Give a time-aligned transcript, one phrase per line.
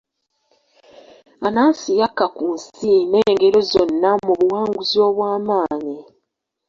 [1.47, 5.97] Anansi yakka ku nsi n'engero zonna mu buwanguzi obw'amaanyi.